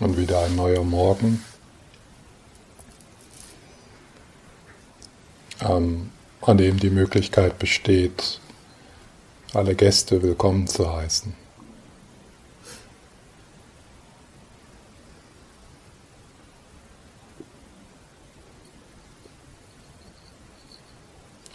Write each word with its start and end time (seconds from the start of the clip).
Und 0.00 0.16
wieder 0.16 0.44
ein 0.44 0.54
neuer 0.54 0.84
Morgen. 0.84 1.42
Ähm, 5.60 6.10
an 6.40 6.56
dem 6.56 6.78
die 6.78 6.90
Möglichkeit 6.90 7.58
besteht, 7.58 8.40
alle 9.54 9.74
Gäste 9.74 10.22
willkommen 10.22 10.68
zu 10.68 10.92
heißen. 10.92 11.34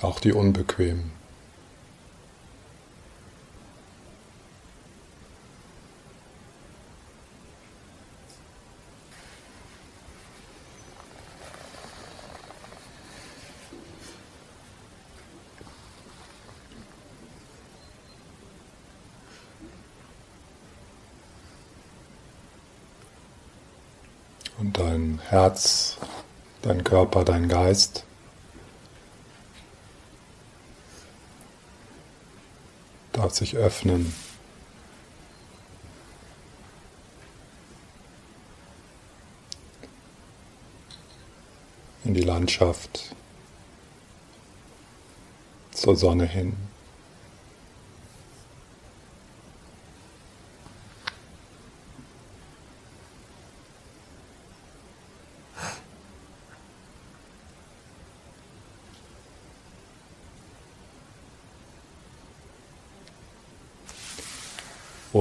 Auch 0.01 0.19
die 0.19 0.33
Unbequemen. 0.33 1.23
und 24.63 24.79
dein 24.79 25.19
Herz, 25.53 25.97
dein 26.63 26.83
Körper, 26.83 27.23
dein 27.23 27.47
Geist. 27.47 28.05
darf 33.11 33.35
sich 33.35 33.55
öffnen. 33.55 34.11
in 42.03 42.15
die 42.15 42.23
Landschaft, 42.23 43.15
zur 45.71 45.95
Sonne 45.95 46.25
hin. 46.25 46.57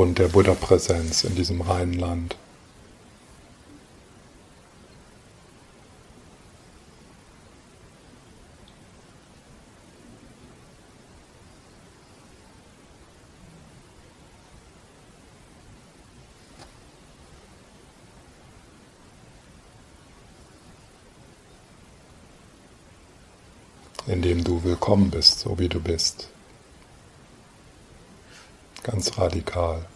Und 0.02 0.18
der 0.18 0.26
Buddha-Präsenz 0.26 1.22
in 1.22 1.36
diesem 1.36 1.60
reinen 1.60 1.94
Land. 1.94 2.36
in 24.08 24.20
dem 24.20 24.42
du 24.42 24.64
willkommen 24.64 25.10
bist, 25.10 25.38
so 25.38 25.58
wie 25.60 25.68
du 25.68 25.80
bist 25.80 26.28
ganz 28.82 29.16
radikal. 29.18 29.86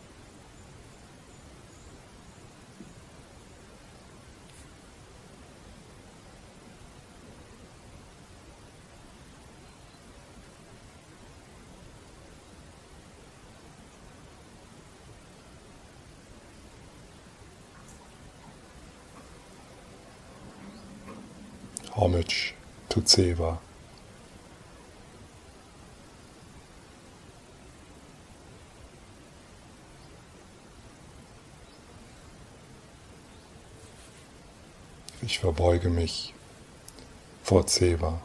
Homage 21.97 22.53
to 22.91 23.01
Tseva. 23.01 23.59
Ich 35.27 35.41
verbeuge 35.41 35.89
mich 35.89 36.35
vor 37.43 37.67
Zeva. 37.67 38.21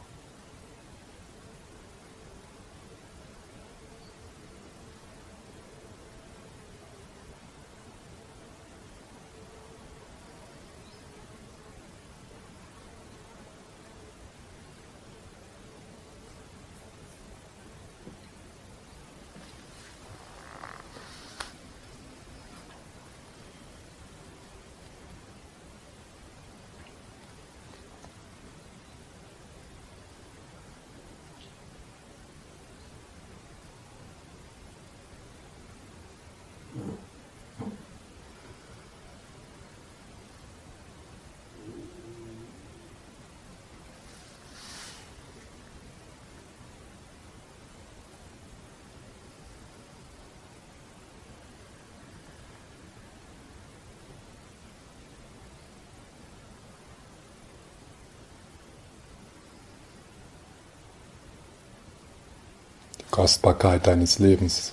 Kostbarkeit 63.12 63.86
deines 63.86 64.18
Lebens 64.18 64.72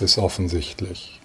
ist 0.00 0.18
offensichtlich. 0.18 1.20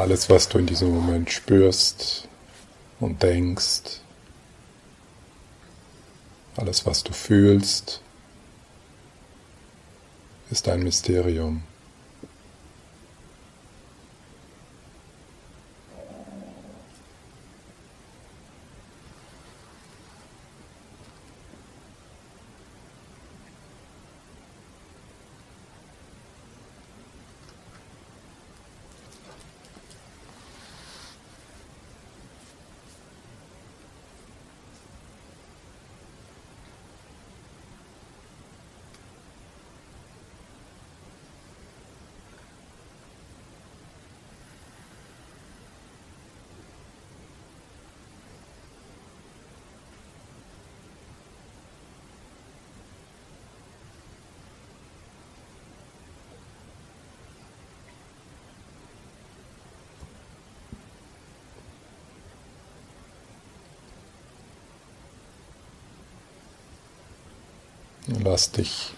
Alles, 0.00 0.30
was 0.30 0.48
du 0.48 0.58
in 0.58 0.66
diesem 0.66 0.94
Moment 0.94 1.30
spürst 1.30 2.26
und 3.00 3.22
denkst, 3.22 4.00
alles, 6.56 6.86
was 6.86 7.02
du 7.02 7.12
fühlst, 7.12 8.00
ist 10.50 10.68
ein 10.68 10.82
Mysterium. 10.82 11.62
Lass 68.40 68.52
dich 68.52 68.94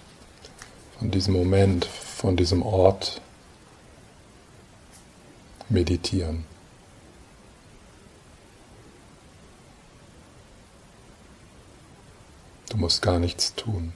von 1.00 1.10
diesem 1.10 1.34
Moment, 1.34 1.84
von 1.84 2.36
diesem 2.36 2.62
Ort 2.62 3.20
meditieren. 5.68 6.44
Du 12.68 12.76
musst 12.76 13.02
gar 13.02 13.18
nichts 13.18 13.56
tun. 13.56 13.92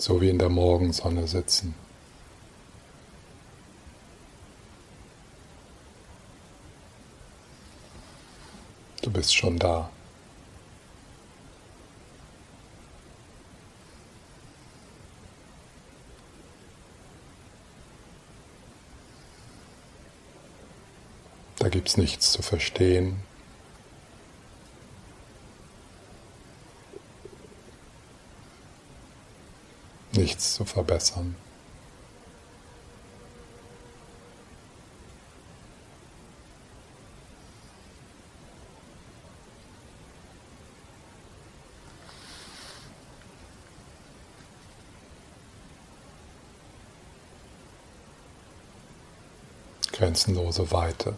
So 0.00 0.20
wie 0.20 0.30
in 0.30 0.38
der 0.38 0.48
Morgensonne 0.48 1.26
sitzen. 1.28 1.74
Du 9.02 9.10
bist 9.10 9.34
schon 9.34 9.58
da. 9.58 9.90
Da 21.58 21.68
gibt 21.68 21.88
es 21.88 21.98
nichts 21.98 22.32
zu 22.32 22.40
verstehen, 22.40 23.22
nichts 30.20 30.54
zu 30.54 30.64
verbessern. 30.66 31.34
Grenzenlose 49.92 50.70
Weite. 50.70 51.14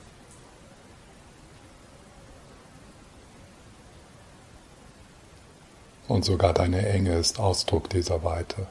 Und 6.09 6.25
sogar 6.25 6.53
deine 6.53 6.87
Enge 6.89 7.17
ist 7.17 7.39
Ausdruck 7.39 7.89
dieser 7.89 8.23
Weite. 8.23 8.67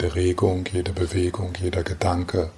Jede 0.00 0.14
Regung, 0.14 0.64
jede 0.72 0.92
Bewegung, 0.92 1.54
jeder 1.60 1.82
Gedanke 1.82 2.52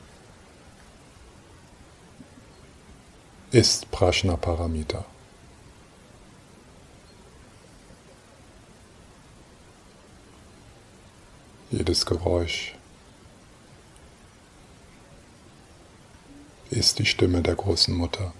ist 3.51 3.91
Prashna 3.91 4.37
Paramita. 4.37 5.07
Jedes 11.71 12.05
Geräusch 12.05 12.75
ist 16.69 16.99
die 16.99 17.07
Stimme 17.07 17.41
der 17.41 17.55
großen 17.55 17.95
Mutter. 17.95 18.35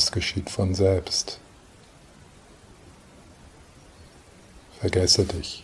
Alles 0.00 0.12
geschieht 0.12 0.48
von 0.48 0.74
selbst. 0.74 1.38
Vergesse 4.80 5.26
dich. 5.26 5.62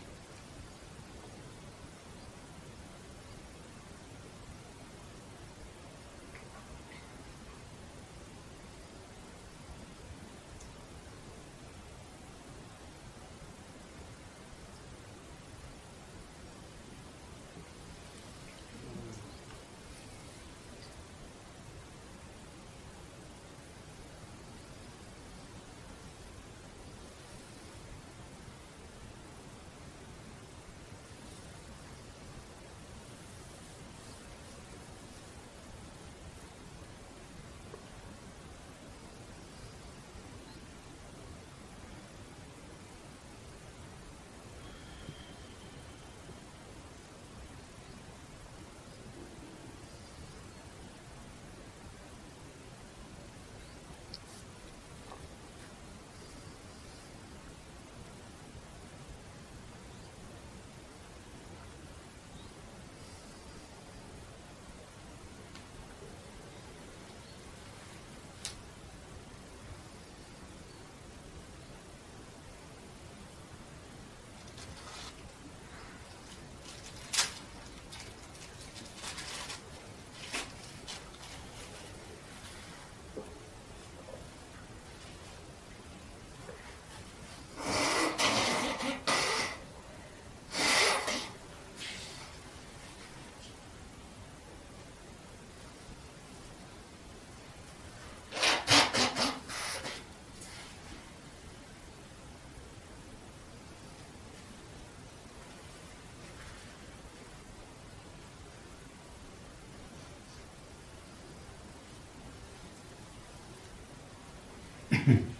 Mm-hmm. 115.06 115.30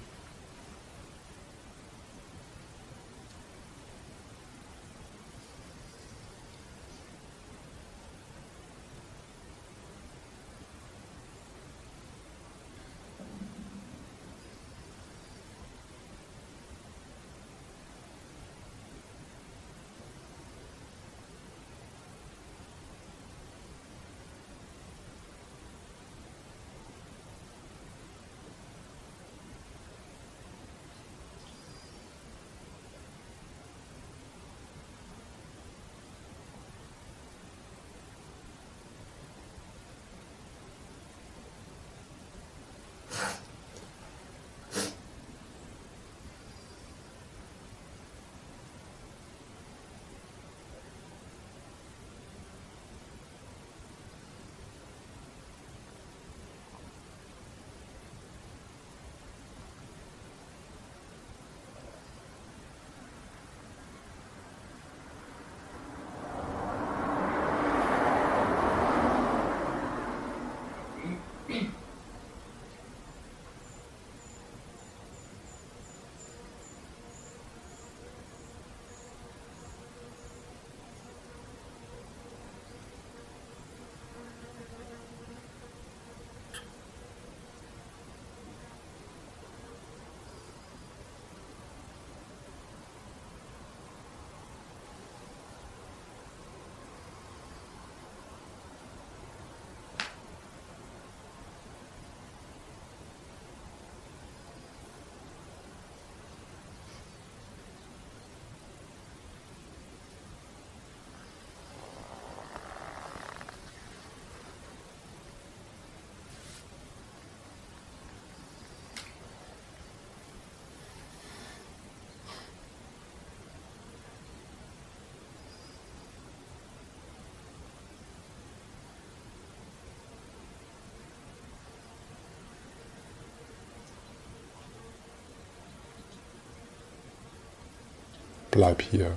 Bleib 138.57 138.81
hier. 138.81 139.15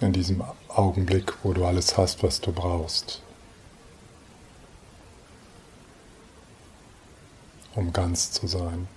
In 0.00 0.12
diesem 0.12 0.42
Augenblick, 0.66 1.32
wo 1.44 1.52
du 1.52 1.64
alles 1.64 1.96
hast, 1.96 2.24
was 2.24 2.40
du 2.40 2.50
brauchst, 2.50 3.22
um 7.76 7.92
ganz 7.92 8.32
zu 8.32 8.48
sein. 8.48 8.88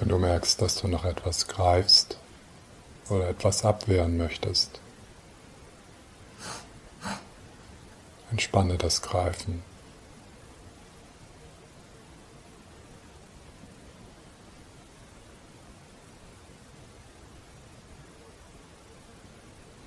Wenn 0.00 0.10
du 0.10 0.18
merkst, 0.18 0.62
dass 0.62 0.76
du 0.76 0.86
noch 0.86 1.04
etwas 1.04 1.48
greifst 1.48 2.18
oder 3.08 3.28
etwas 3.28 3.64
abwehren 3.64 4.16
möchtest, 4.16 4.80
entspanne 8.30 8.78
das 8.78 9.02
Greifen. 9.02 9.64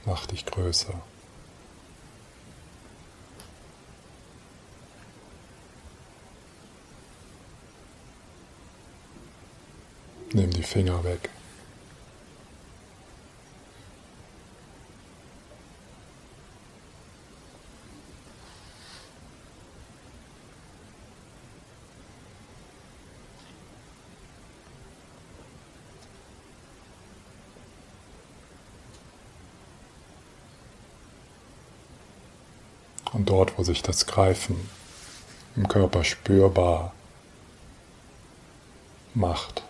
Mach 0.04 0.26
dich 0.26 0.46
größer. 0.46 0.94
Nimm 10.34 10.50
die 10.50 10.64
Finger 10.64 11.04
weg. 11.04 11.30
Und 33.12 33.30
dort, 33.30 33.58
wo 33.58 33.64
sich 33.64 33.82
das 33.84 34.08
Greifen 34.08 34.56
im 35.58 35.68
Körper 35.68 36.06
spürbar 36.06 36.94
macht, 39.14 39.64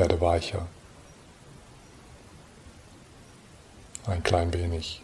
werde 0.00 0.18
weicher. 0.22 0.66
Ein 4.06 4.22
klein 4.22 4.50
wenig. 4.54 5.02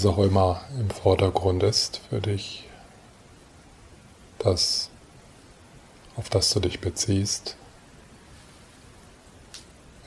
Was 0.00 0.06
auch 0.06 0.18
immer 0.18 0.62
im 0.78 0.88
Vordergrund 0.88 1.62
ist 1.62 2.00
für 2.08 2.22
dich, 2.22 2.64
das, 4.38 4.88
auf 6.16 6.30
das 6.30 6.48
du 6.54 6.60
dich 6.60 6.80
beziehst, 6.80 7.56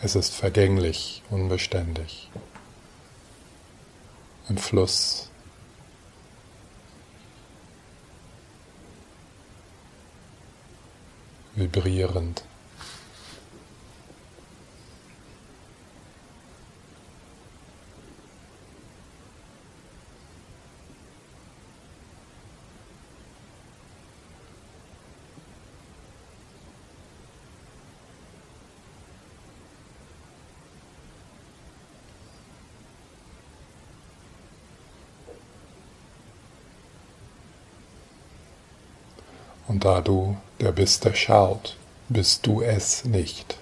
es 0.01 0.15
ist 0.15 0.33
vergänglich, 0.33 1.21
unbeständig. 1.29 2.31
Ein 4.49 4.57
Fluss. 4.57 5.29
Vibrierend. 11.53 12.43
Und 39.72 39.72
da 39.83 39.99
du 40.01 40.37
der 40.61 40.71
bist, 40.71 41.03
der 41.03 41.13
schaut, 41.13 41.75
bist 42.07 42.45
du 42.45 42.61
es 42.61 43.03
nicht. 43.03 43.57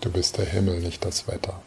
Du 0.00 0.12
bist 0.12 0.38
der 0.38 0.46
Himmel, 0.46 0.80
nicht 0.80 1.04
das 1.04 1.26
Wetter. 1.26 1.60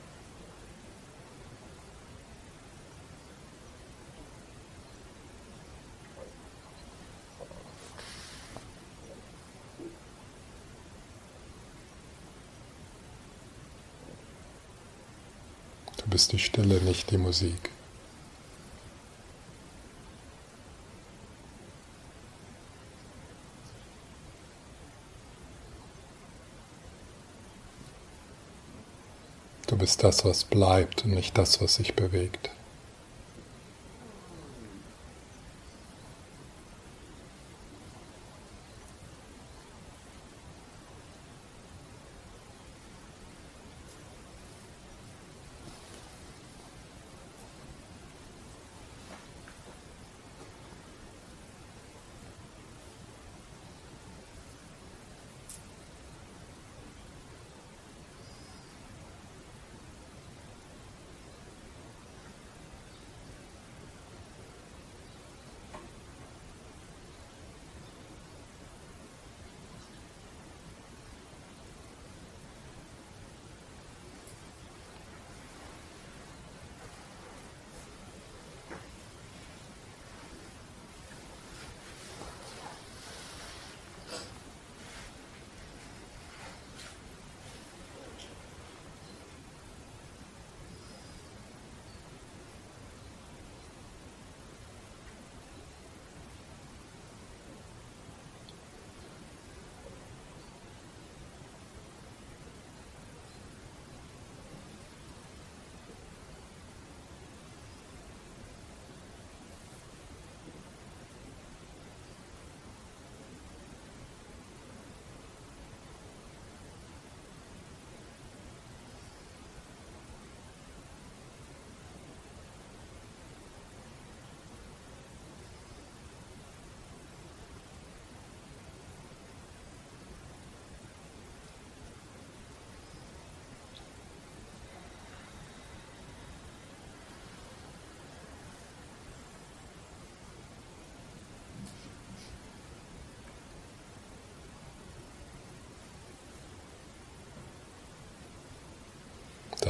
Du 15.98 16.10
bist 16.10 16.32
die 16.32 16.40
Stille, 16.40 16.82
nicht 16.82 17.12
die 17.12 17.18
Musik. 17.18 17.70
Du 29.92 29.98
bist 29.98 30.04
das, 30.06 30.24
was 30.24 30.44
bleibt 30.46 31.04
und 31.04 31.12
nicht 31.12 31.38
das, 31.38 31.62
was 31.62 31.76
sich 31.76 31.98
bewegt. 31.98 32.50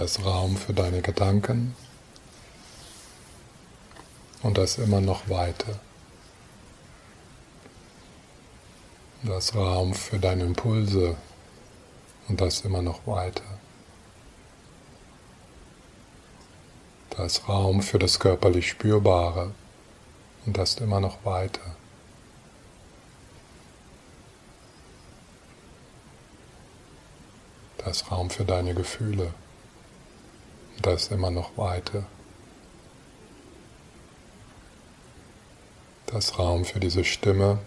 Da 0.02 0.06
ist 0.06 0.26
Raum 0.26 0.58
für 0.58 0.74
deine 0.74 1.04
Gedanken 1.04 1.76
und 4.42 4.58
da 4.58 4.64
ist 4.64 4.80
immer 4.80 5.00
noch 5.00 5.30
Weite. 5.30 5.80
Da 9.22 9.38
ist 9.38 9.54
Raum 9.54 9.94
für 9.94 10.18
deine 10.18 10.46
Impulse 10.46 11.16
und 12.28 12.42
da 12.42 12.48
ist 12.48 12.66
immer 12.66 12.82
noch 12.82 13.06
Weite. 13.06 13.44
Da 17.12 17.24
ist 17.24 17.48
Raum 17.48 17.84
für 17.84 18.00
das 18.00 18.20
körperlich 18.20 18.70
Spürbare 18.70 19.52
und 20.48 20.58
da 20.58 20.64
ist 20.64 20.82
immer 20.82 21.00
noch 21.00 21.24
Weite. 21.26 21.62
Da 27.78 27.92
ist 27.92 28.10
Raum 28.10 28.32
für 28.32 28.46
deine 28.46 28.74
Gefühle. 28.74 29.32
Da 30.82 30.94
ist 30.94 31.12
immer 31.12 31.30
noch 31.30 31.58
Weite. 31.58 32.06
Da 36.08 36.18
ist 36.18 36.40
Raum 36.40 36.66
für 36.66 36.80
diese 36.80 37.04
Stimme. 37.04 37.60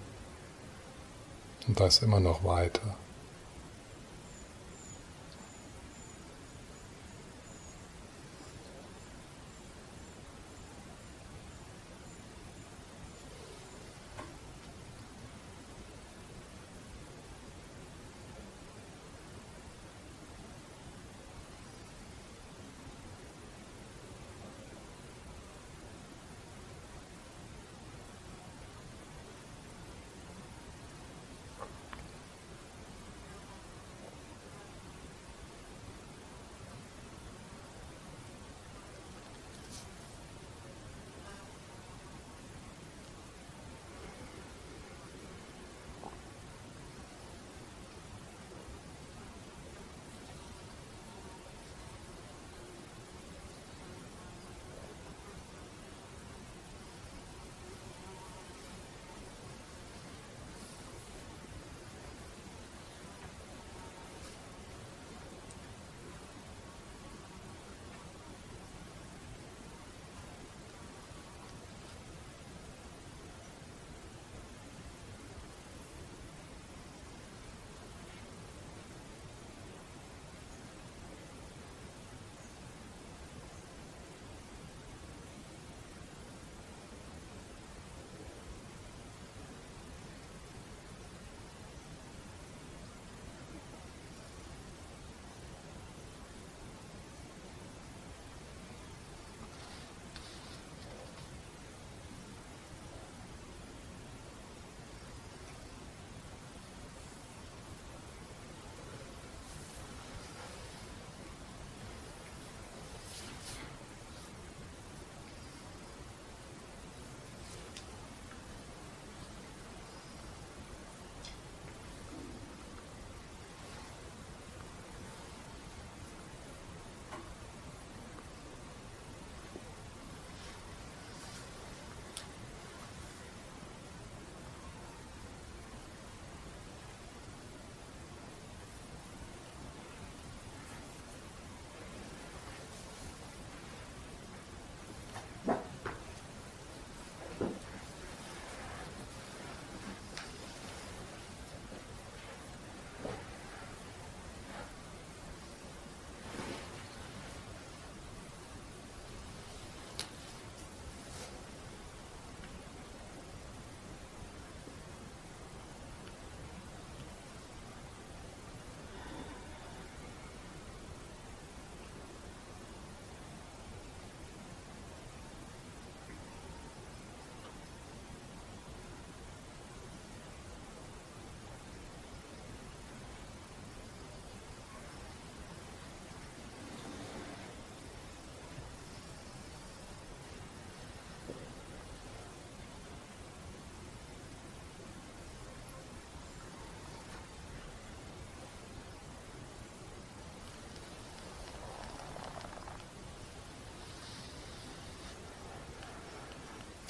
Und 1.69 1.79
da 1.79 1.87
ist 1.87 2.03
immer 2.03 2.19
noch 2.19 2.43
Weite. 2.43 2.81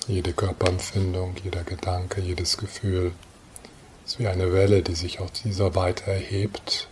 Jede 0.06 0.34
Körperempfindung, 0.34 1.34
jeder 1.42 1.64
Gedanke, 1.64 2.20
jedes 2.20 2.58
Gefühl 2.58 3.12
ist 4.04 4.18
wie 4.18 4.28
eine 4.28 4.52
Welle, 4.52 4.82
die 4.82 4.94
sich 4.94 5.18
aus 5.18 5.32
dieser 5.32 5.74
Weite 5.74 6.10
erhebt, 6.10 6.88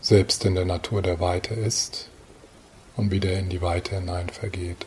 selbst 0.00 0.44
in 0.44 0.54
der 0.54 0.64
Natur 0.64 1.02
der 1.02 1.18
Weite 1.18 1.54
ist 1.54 2.08
und 2.94 3.10
wieder 3.10 3.32
in 3.32 3.48
die 3.48 3.62
Weite 3.62 3.96
hinein 3.96 4.28
vergeht. 4.28 4.86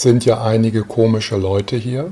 Sind 0.00 0.24
ja 0.24 0.42
einige 0.42 0.82
komische 0.82 1.36
Leute 1.36 1.76
hier. 1.76 2.10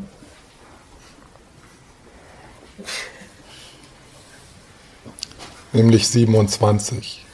Nämlich 5.72 6.07
27. 6.07 7.24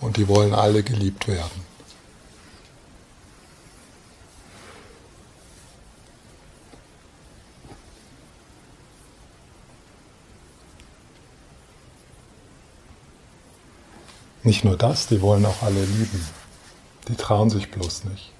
Und 0.00 0.16
die 0.28 0.34
wollen 0.34 0.52
alle 0.52 0.82
geliebt 0.82 1.26
werden. 1.26 1.66
Nicht 14.42 14.64
nur 14.64 14.76
das, 14.76 15.06
die 15.06 15.20
wollen 15.22 15.46
auch 15.46 15.62
alle 15.62 15.82
lieben. 15.84 16.26
Die 17.08 17.16
trauen 17.16 17.48
sich 17.48 17.70
bloß 17.70 18.04
nicht. 18.04 18.32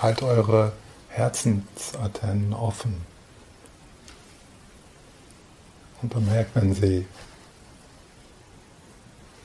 Halt 0.00 0.22
eure 0.22 0.72
Herzensantennen 1.08 2.52
offen. 2.52 3.00
Und 6.02 6.10
bemerkt, 6.12 6.54
wenn 6.54 6.74
sie, 6.74 7.06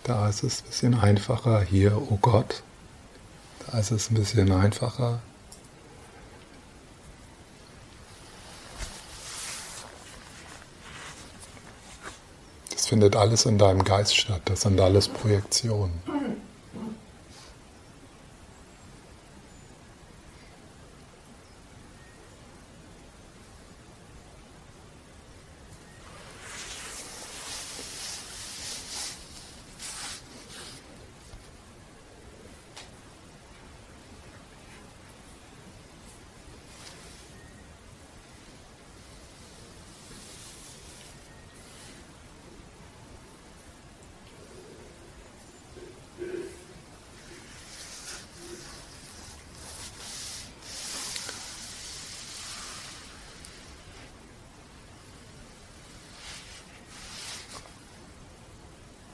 da 0.04 0.28
ist 0.28 0.44
es 0.44 0.62
ein 0.62 0.66
bisschen 0.66 1.00
einfacher, 1.00 1.62
hier, 1.62 1.96
oh 1.98 2.18
Gott, 2.22 2.64
da 3.66 3.80
ist 3.80 3.92
es 3.92 4.12
ein 4.12 4.16
bisschen 4.16 4.52
einfacher. 4.52 5.22
Das 12.72 12.88
findet 12.88 13.16
alles 13.16 13.46
in 13.46 13.58
deinem 13.58 13.86
Geist 13.86 14.18
statt, 14.18 14.42
das 14.46 14.62
sind 14.62 14.80
alles 14.82 15.08
Projektionen. 15.08 16.02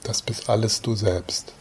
Das 0.03 0.16
bist 0.27 0.49
alles 0.49 0.81
du 0.81 0.93
selbst. 0.93 1.53